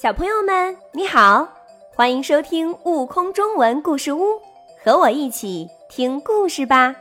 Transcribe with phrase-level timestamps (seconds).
[0.00, 1.48] 小朋友们，你好，
[1.92, 4.34] 欢迎收听《悟空中文故事屋》，
[4.80, 6.94] 和我一起听故事吧。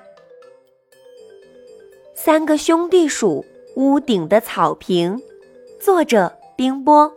[2.16, 5.22] 三个兄弟鼠屋顶的草坪，
[5.80, 7.14] 作者冰波。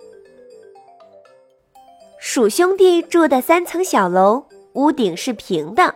[2.18, 4.44] 鼠兄弟住的三层小楼，
[4.74, 5.94] 屋顶是平的。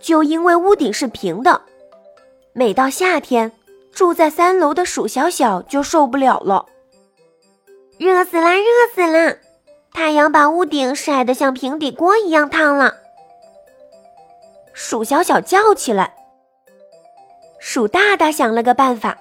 [0.00, 1.60] 就因为屋顶是平的，
[2.54, 3.52] 每到夏天，
[3.92, 6.64] 住在三楼的鼠小小就受不了了。
[8.02, 8.56] 热死啦！
[8.56, 9.36] 热死啦！
[9.92, 12.96] 太阳把屋顶晒得像平底锅一样烫了。
[14.72, 16.12] 鼠小小叫起来。
[17.60, 19.16] 鼠大大想了个办法，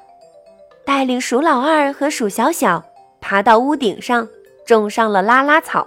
[0.83, 2.83] 带领鼠老二和鼠小小
[3.19, 4.27] 爬到屋顶上，
[4.65, 5.85] 种上了拉拉草。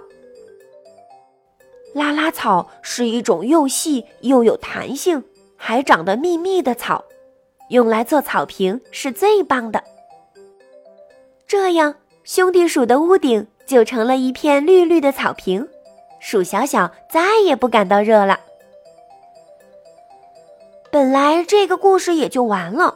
[1.93, 5.21] 拉拉草是一种又细又有弹性，
[5.57, 7.03] 还长得密密的草，
[7.67, 9.83] 用来做草坪是最棒的。
[11.45, 11.93] 这样。
[12.25, 15.67] 兄弟鼠的屋顶就成了一片绿绿的草坪，
[16.19, 18.39] 鼠小小再也不感到热了。
[20.91, 22.95] 本来这个故事也就完了，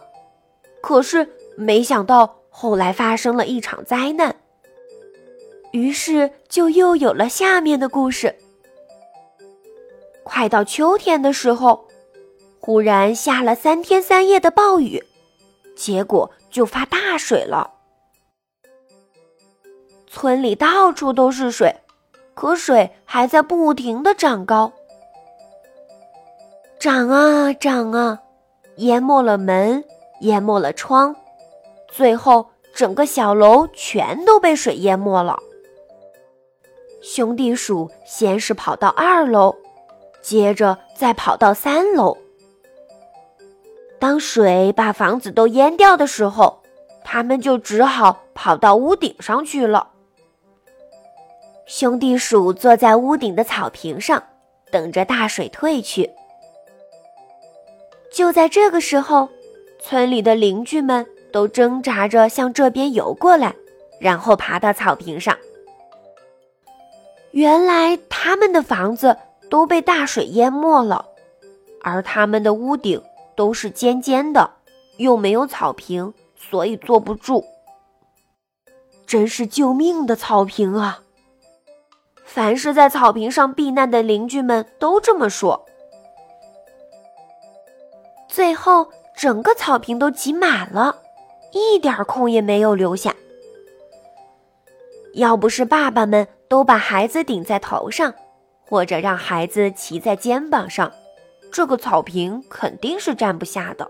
[0.82, 4.36] 可是没想到后来发生了一场灾难，
[5.74, 8.36] 于是就又有了下面的故事。
[10.24, 11.86] 快到秋天的时候，
[12.60, 15.04] 忽然下了三天三夜的暴雨，
[15.76, 17.76] 结果就发大水了。
[20.22, 21.74] 村里到处都是水，
[22.34, 24.74] 可水还在不停的长高，
[26.78, 28.20] 涨啊涨啊，
[28.76, 29.82] 淹没了门，
[30.20, 31.16] 淹没了窗，
[31.88, 35.40] 最后整个小楼全都被水淹没了。
[37.02, 39.56] 兄弟鼠先是跑到二楼，
[40.22, 42.18] 接着再跑到三楼。
[43.98, 46.62] 当水把房子都淹掉的时候，
[47.06, 49.92] 他们就只好跑到屋顶上去了。
[51.70, 54.24] 兄弟鼠坐在屋顶的草坪上，
[54.72, 56.10] 等着大水退去。
[58.12, 59.30] 就在这个时候，
[59.80, 63.54] 村里的邻居们都挣扎着向这边游过来，
[64.00, 65.38] 然后爬到草坪上。
[67.30, 69.16] 原来他们的房子
[69.48, 71.06] 都被大水淹没了，
[71.84, 73.00] 而他们的屋顶
[73.36, 74.50] 都是尖尖的，
[74.98, 77.46] 又没有草坪，所以坐不住。
[79.06, 81.04] 真是救命的草坪啊！
[82.32, 85.66] 凡是在草坪上避难的邻居们都这么说。
[88.28, 90.96] 最后，整个草坪都挤满了，
[91.52, 93.16] 一点空也没有留下。
[95.16, 98.14] 要不是爸爸们都把孩子顶在头上，
[98.64, 100.92] 或者让孩子骑在肩膀上，
[101.52, 103.90] 这个草坪肯定是站不下的。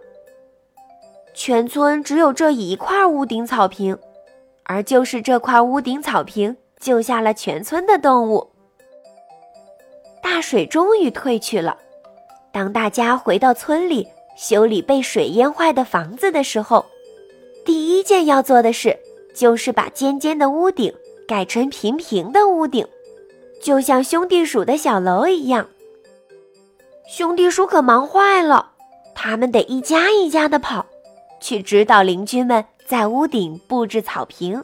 [1.33, 3.99] 全村只有这一块屋顶草坪，
[4.63, 6.55] 而就是这块屋顶草坪。
[6.79, 8.49] 救下了全村的动物。
[10.21, 11.77] 大水终于退去了。
[12.51, 14.07] 当大家回到村里
[14.37, 16.85] 修理被水淹坏的房子的时候，
[17.65, 18.97] 第一件要做的事
[19.35, 20.93] 就是把尖尖的屋顶
[21.27, 22.87] 改成平平的屋顶，
[23.61, 25.67] 就像兄弟鼠的小楼一样。
[27.07, 28.71] 兄弟鼠可忙坏了，
[29.13, 30.85] 他们得一家一家的跑，
[31.39, 34.63] 去指导邻居们在屋顶布置草坪。